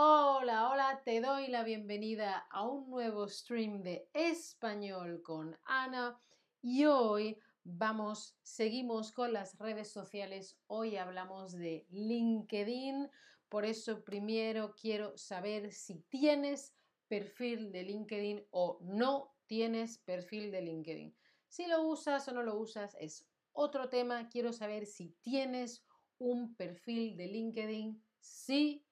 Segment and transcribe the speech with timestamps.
[0.00, 6.22] Hola, hola, te doy la bienvenida a un nuevo stream de español con Ana
[6.62, 10.56] y hoy vamos, seguimos con las redes sociales.
[10.68, 13.10] Hoy hablamos de LinkedIn,
[13.48, 16.76] por eso primero quiero saber si tienes
[17.08, 21.16] perfil de LinkedIn o no tienes perfil de LinkedIn.
[21.48, 24.28] Si lo usas o no lo usas es otro tema.
[24.28, 25.84] Quiero saber si tienes
[26.18, 28.84] un perfil de LinkedIn, sí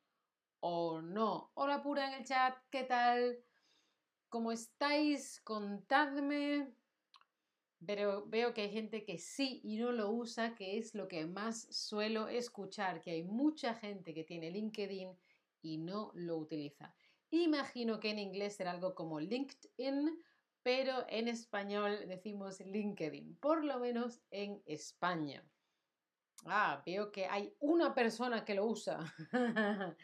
[0.68, 1.52] o no.
[1.54, 3.38] Hola pura en el chat, ¿qué tal?
[4.28, 5.40] ¿Cómo estáis?
[5.42, 6.74] Contadme.
[7.86, 11.24] Pero veo que hay gente que sí y no lo usa, que es lo que
[11.24, 15.16] más suelo escuchar, que hay mucha gente que tiene LinkedIn
[15.62, 16.92] y no lo utiliza.
[17.30, 20.20] Imagino que en inglés será algo como LinkedIn,
[20.64, 25.44] pero en español decimos LinkedIn, por lo menos en España.
[26.44, 28.98] Ah, veo que hay una persona que lo usa.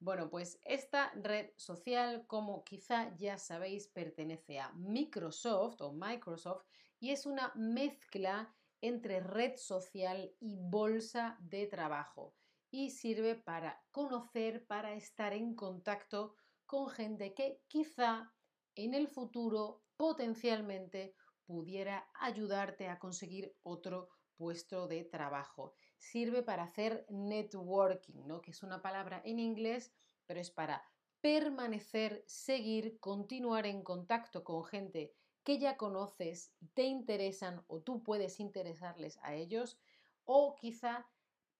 [0.00, 6.64] Bueno, pues esta red social, como quizá ya sabéis, pertenece a Microsoft o Microsoft
[7.00, 12.36] y es una mezcla entre red social y bolsa de trabajo
[12.70, 18.32] y sirve para conocer, para estar en contacto con gente que quizá
[18.76, 27.06] en el futuro potencialmente pudiera ayudarte a conseguir otro puesto de trabajo sirve para hacer
[27.10, 28.40] networking, ¿no?
[28.40, 29.92] que es una palabra en inglés,
[30.26, 30.82] pero es para
[31.20, 38.38] permanecer, seguir, continuar en contacto con gente que ya conoces, te interesan o tú puedes
[38.38, 39.78] interesarles a ellos,
[40.24, 41.08] o quizá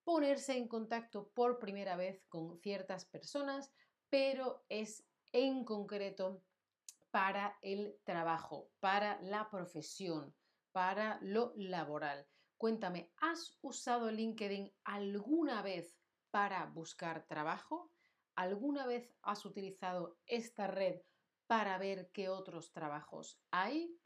[0.05, 3.73] ponerse en contacto por primera vez con ciertas personas,
[4.11, 6.43] pero es en concreto
[7.11, 10.35] para el trabajo, para la profesión,
[10.73, 12.27] para lo laboral.
[12.59, 15.97] Cuéntame, ¿has usado LinkedIn alguna vez
[16.33, 17.93] para buscar trabajo?
[18.35, 21.01] ¿Alguna vez has utilizado esta red
[21.47, 23.97] para ver qué otros trabajos hay?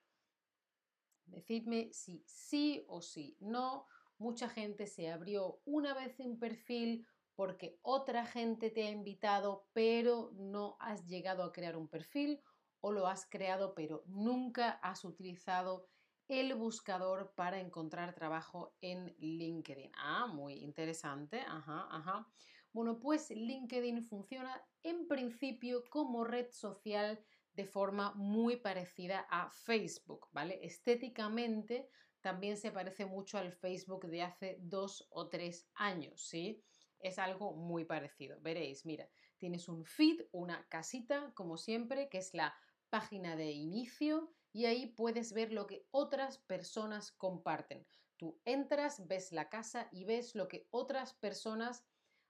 [1.24, 3.86] Decidme si sí o si no.
[4.18, 10.30] Mucha gente se abrió una vez un perfil porque otra gente te ha invitado, pero
[10.34, 12.42] no has llegado a crear un perfil
[12.80, 15.88] o lo has creado, pero nunca has utilizado
[16.32, 19.92] el buscador para encontrar trabajo en LinkedIn.
[19.98, 21.40] Ah, muy interesante.
[21.40, 22.26] Ajá, ajá.
[22.72, 27.22] Bueno, pues LinkedIn funciona en principio como red social
[27.52, 30.58] de forma muy parecida a Facebook, ¿vale?
[30.62, 31.90] Estéticamente
[32.22, 36.64] también se parece mucho al Facebook de hace dos o tres años, ¿sí?
[36.98, 38.40] Es algo muy parecido.
[38.40, 42.54] Veréis, mira, tienes un feed, una casita, como siempre, que es la
[42.88, 47.86] página de inicio y ahí puedes ver lo que otras personas comparten.
[48.16, 51.84] Tú entras, ves la casa y ves lo que otras personas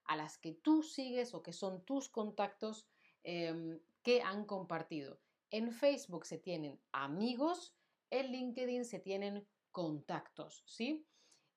[0.04, 2.86] a las que tú sigues o que son tus contactos
[3.24, 5.20] em, que han compartido.
[5.50, 7.74] En Facebook se tienen amigos,
[8.10, 11.06] en LinkedIn se tienen contactos, ¿sí?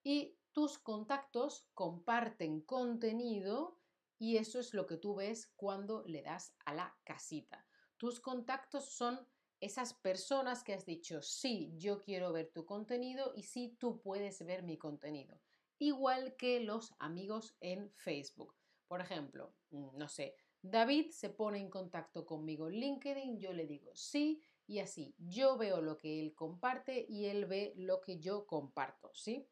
[0.04, 3.80] Y tus contactos comparten contenido
[4.18, 7.66] y eso es lo que tú ves cuando le das a la casita.
[7.98, 9.28] Tus contactos son
[9.60, 14.46] esas personas que has dicho, sí, yo quiero ver tu contenido y sí, tú puedes
[14.46, 15.40] ver mi contenido.
[15.78, 18.56] Igual que los amigos en Facebook.
[18.88, 23.68] Por ejemplo, mm, no sé, David se pone en contacto conmigo en LinkedIn, yo le
[23.68, 25.16] digo sí y así.
[25.18, 29.48] Yo veo lo que él comparte y él ve lo que yo comparto, ¿sí?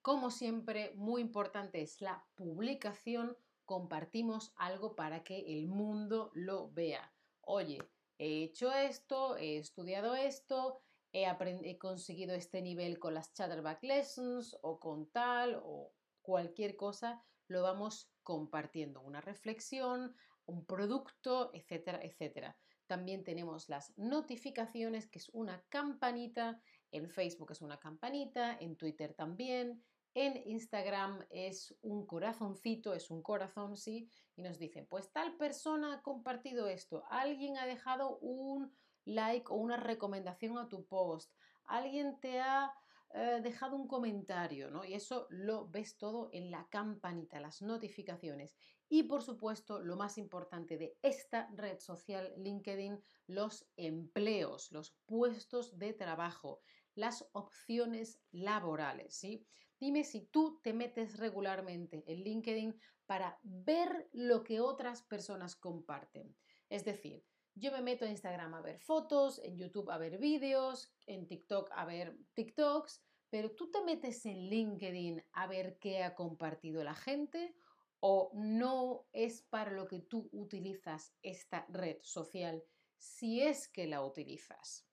[0.00, 3.36] Como siempre, muy importante es la publicación.
[3.64, 7.12] Compartimos algo para que el mundo lo vea.
[7.40, 7.78] Oye,
[8.18, 10.80] he hecho esto, he estudiado esto,
[11.12, 17.62] he, conseguido este nivel con las Chatterback Lessons o con tal o cualquier cosa, lo
[17.62, 19.00] vamos compartiendo.
[19.00, 20.14] Una reflexión,
[20.44, 22.58] un producto, etcétera, etcétera.
[22.86, 26.60] También tenemos las notificaciones, que es una campanita.
[26.92, 29.82] En Facebook es una campanita, en Twitter también,
[30.16, 35.92] en Instagram es un corazoncito, es un corazón, sí, y nos dicen, pues tal persona
[35.92, 38.74] ha compartido esto, alguien ha dejado un
[39.04, 41.34] like o una recomendación a tu post,
[41.66, 42.72] alguien te ha
[43.12, 44.86] eh, dejado un comentario, ¿no?
[44.86, 48.56] Y eso lo ves todo en la campanita, las notificaciones.
[48.88, 55.78] Y por supuesto, lo más importante de esta red social LinkedIn, los empleos, los puestos
[55.78, 56.62] de trabajo,
[56.96, 59.46] las opciones laborales, ¿sí?
[59.78, 66.34] Dime si tú te metes regularmente en LinkedIn para ver lo que otras personas comparten.
[66.68, 70.92] Es decir, yo me meto en Instagram a ver fotos, en YouTube a ver vídeos,
[71.06, 76.14] en TikTok a ver TikToks, pero tú te metes en LinkedIn a ver qué ha
[76.14, 77.54] compartido la gente
[78.00, 82.62] o no es para lo que tú utilizas esta red social
[82.98, 84.86] si es que la utilizas.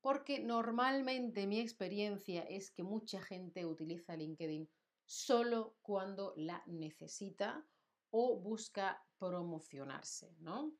[0.00, 4.68] Porque normalmente mi experiencia es que mucha gente utiliza LinkedIn
[5.04, 7.66] solo cuando la necesita
[8.10, 10.76] o busca promocionarse, ¿no?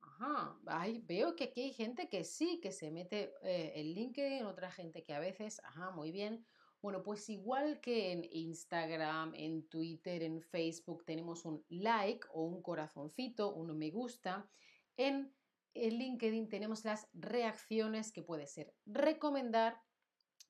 [0.00, 0.58] Ajá,
[1.02, 5.02] veo que aquí hay gente que sí, que se mete eh, en LinkedIn, otra gente
[5.02, 6.46] que a veces, ajá, muy bien.
[6.80, 12.62] Bueno, pues igual que en Instagram, en Twitter, en Facebook tenemos un like o un
[12.62, 14.48] corazoncito, un me gusta,
[14.96, 15.34] en
[15.74, 19.80] en LinkedIn tenemos las reacciones que puede ser recomendar,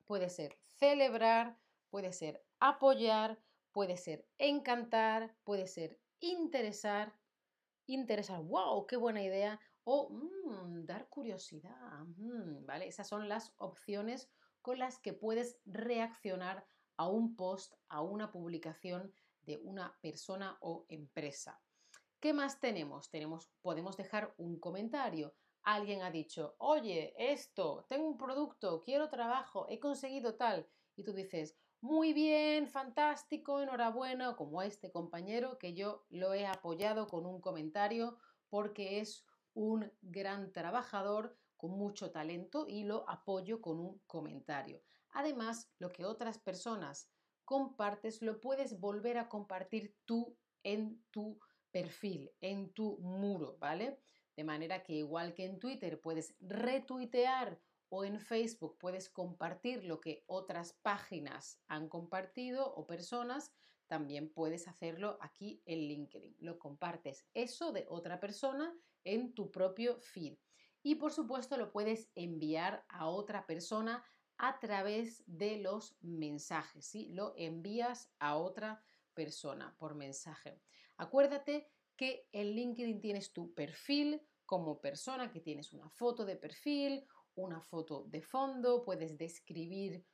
[0.05, 1.59] puede ser celebrar,
[1.91, 3.39] puede ser apoyar,
[3.73, 7.19] puede ser encantar, puede ser interesar,
[7.87, 12.89] interesar, wow, qué buena idea, o mm, dar curiosidad, mm, ¿vale?
[12.89, 14.31] Esas son las opciones
[14.63, 16.67] con las que puedes reaccionar
[16.97, 19.13] a un post, a una publicación
[19.43, 21.61] de una persona o empresa.
[22.25, 23.11] ¿Qué más tenemos?
[23.11, 23.51] tenemos?
[23.61, 25.35] Podemos dejar un comentario.
[25.63, 30.67] Alguien ha dicho, oye, esto, tengo un producto, quiero trabajo, he conseguido tal.
[30.97, 36.47] Y tú dices, muy bien, fantástico, enhorabuena, como a este compañero que yo lo he
[36.47, 38.17] apoyado con un comentario
[38.49, 44.81] porque es un gran trabajador con mucho talento y lo apoyo con un comentario.
[45.11, 47.07] Además, lo que otras personas
[47.45, 51.39] compartes lo puedes volver a compartir tú en tu
[51.75, 53.99] perfil, en tu muro, ¿vale?
[54.37, 60.01] De manera que igual que en Twitter puedes retuitear o en Facebook puedes compartir lo
[60.01, 63.53] que otras páginas han compartido o personas,
[63.89, 66.37] también puedes hacerlo aquí en LinkedIn.
[66.39, 68.73] Lo compartes eso de otra persona
[69.03, 70.39] en tu propio feed.
[70.81, 74.05] Y por supuesto lo puedes enviar a otra persona
[74.39, 77.09] a través de los mensajes, ¿sí?
[77.09, 80.61] Lo envías a otra persona por mensaje.
[80.97, 87.07] Acuérdate que en LinkedIn tienes tu perfil como persona, que tienes una foto de perfil,
[87.35, 90.05] una foto de fondo, puedes describir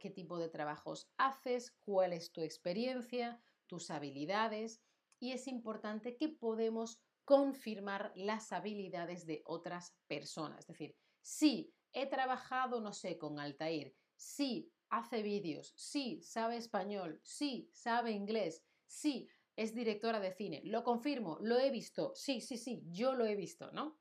[0.00, 4.82] qué tipo de trabajos haces, cuál es tu experiencia, tus habilidades
[5.20, 10.60] y es importante que podemos confirmar las habilidades de otras personas.
[10.60, 17.20] Es decir, si he trabajado, no sé, con Altair, si hace vídeos, si sabe español,
[17.22, 20.62] si sabe inglés, si es directora de cine.
[20.64, 22.12] Lo confirmo, lo he visto.
[22.14, 23.98] Sí, sí, sí, yo lo he visto, ¿no?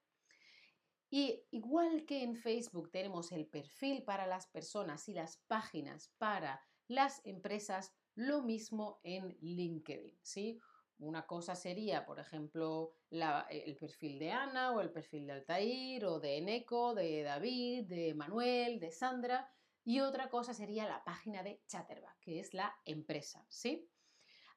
[1.10, 6.62] Y igual que en Facebook tenemos el perfil para las personas y las páginas para
[6.88, 10.60] las empresas, lo mismo en LinkedIn, ¿sí?
[11.00, 16.20] Una cosa sería, por ejemplo, el perfil de Ana o el perfil de Altair o
[16.20, 19.52] de Eneco, de David, de Manuel, de Sandra.
[19.84, 23.90] Y otra cosa sería la página de Chatterback, que es la empresa, ¿sí?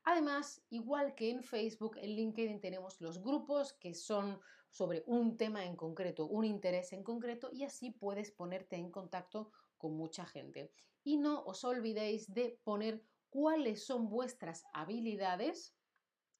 [0.04, 5.64] Además, igual que en Facebook, en LinkedIn tenemos los grupos que son sobre un tema
[5.64, 10.72] en concreto, un interés en concreto y así puedes ponerte en contacto con mucha gente.
[11.02, 15.76] Y no os olvidéis de poner cuáles son vuestras habilidades,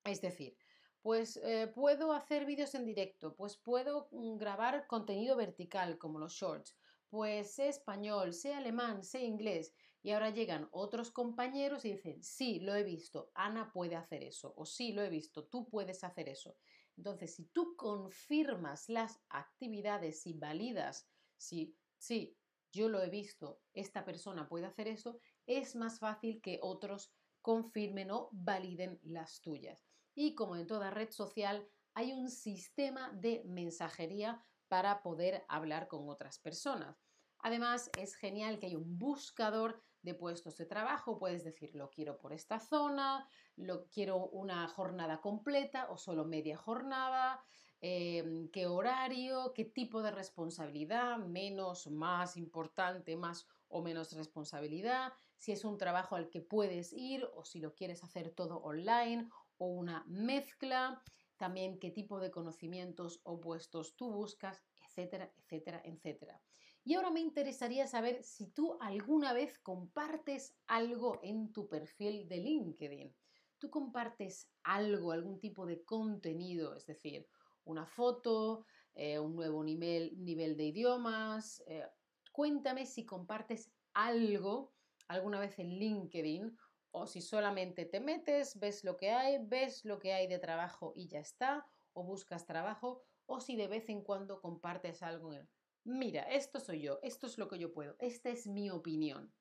[0.04, 0.56] es decir,
[1.02, 6.34] pues eh, puedo hacer vídeos en directo, pues puedo mm, grabar contenido vertical como los
[6.34, 6.76] shorts,
[7.08, 9.74] pues sé español, sé alemán, sé inglés.
[10.02, 14.54] Y ahora llegan otros compañeros y dicen, sí, lo he visto, Ana puede hacer eso,
[14.56, 16.56] o sí, lo he visto, tú puedes hacer eso.
[16.96, 22.36] Entonces, si tú confirmas las actividades y validas, si, sí,
[22.72, 28.10] yo lo he visto, esta persona puede hacer eso, es más fácil que otros confirmen
[28.10, 29.86] o validen las tuyas.
[30.14, 36.08] Y como en toda red social, hay un sistema de mensajería para poder hablar con
[36.08, 37.02] otras personas.
[37.38, 41.18] Además, es genial que hay un buscador de puestos de trabajo.
[41.18, 46.56] Puedes decir, lo quiero por esta zona, lo quiero una jornada completa o solo media
[46.56, 47.42] jornada,
[47.80, 55.52] em, qué horario, qué tipo de responsabilidad, menos, más importante, más o menos responsabilidad, si
[55.52, 59.66] es un trabajo al que puedes ir o si lo quieres hacer todo online o
[59.66, 61.02] una mezcla,
[61.36, 66.42] también qué tipo de conocimientos o puestos tú buscas, etcétera, etcétera, etcétera.
[66.90, 72.38] Y ahora me interesaría saber si tú alguna vez compartes algo en tu perfil de
[72.38, 73.14] LinkedIn.
[73.60, 77.28] Tú compartes algo, algún tipo de contenido, es decir,
[77.62, 81.62] una foto, eh, un nuevo nivel, de idiomas.
[81.68, 81.86] Eh,
[82.32, 84.72] cuéntame si compartes algo
[85.06, 86.58] alguna vez en LinkedIn
[86.90, 90.92] o si solamente te metes, ves lo que hay, ves lo que hay de trabajo
[90.96, 95.48] y ya está, o buscas trabajo, o si de vez en cuando compartes algo en
[95.84, 99.32] mira, esto soy yo, esto es lo que yo puedo, esta es mi opinión.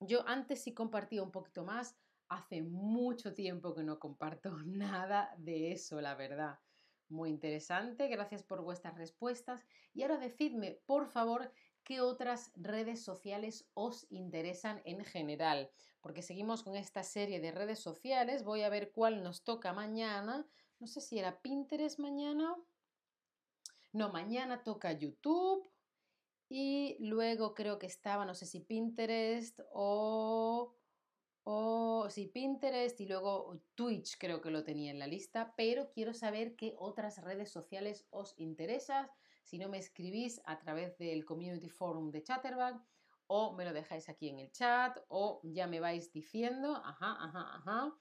[0.00, 1.96] Yo antes sí compartía un poquito más,
[2.30, 6.60] Hace mucho tiempo que no comparto nada de eso, la verdad.
[7.08, 9.66] Muy interesante, gracias por vuestras respuestas.
[9.92, 16.62] Y ahora decidme, por favor, qué otras redes sociales os interesan en general, porque seguimos
[16.62, 18.44] con esta serie de redes sociales.
[18.44, 20.46] Voy a ver cuál nos toca mañana.
[20.78, 22.56] No sé si era Pinterest mañana.
[23.92, 25.70] No, mañana toca YouTube.
[26.48, 30.74] Y luego creo que estaba, no sé si Pinterest o
[31.44, 36.12] o sí, Pinterest y luego Twitch creo que lo tenía en la lista, pero quiero
[36.12, 39.08] saber qué otras redes sociales os interesan.
[39.42, 42.82] Si no me escribís a través del Community Forum de Chatterbug
[43.26, 47.56] o me lo dejáis aquí en el chat o ya me vais diciendo, ajá, ajá,
[47.56, 47.94] ajá.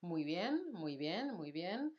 [0.00, 1.98] Muy bien, muy bien, muy bien.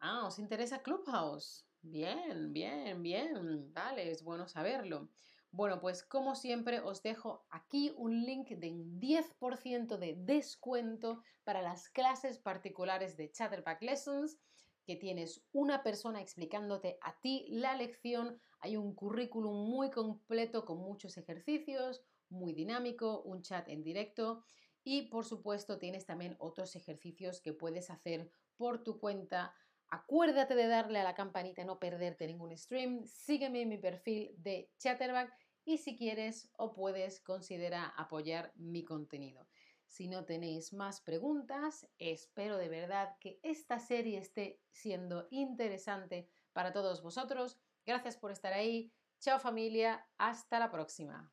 [0.00, 1.71] Ah, os interesa Clubhouse.
[1.82, 3.72] Bien, bien, bien.
[3.72, 5.10] Vale, es bueno saberlo.
[5.50, 11.88] Bueno, pues como siempre os dejo aquí un link de 10% de descuento para las
[11.90, 14.38] clases particulares de Chatterback Lessons,
[14.86, 18.40] que tienes una persona explicándote a ti la lección.
[18.60, 24.44] Hay un currículum muy completo con muchos ejercicios, muy dinámico, un chat en directo
[24.84, 29.54] y por supuesto tienes también otros ejercicios que puedes hacer por tu cuenta.
[29.92, 33.04] Acuérdate de darle a la campanita y no perderte ningún stream.
[33.04, 35.30] Sígueme en mi perfil de Chatterback
[35.66, 39.46] y si quieres o puedes considera apoyar mi contenido.
[39.84, 46.72] Si no tenéis más preguntas, espero de verdad que esta serie esté siendo interesante para
[46.72, 47.58] todos vosotros.
[47.84, 48.94] Gracias por estar ahí.
[49.20, 51.30] Chao familia, hasta la próxima.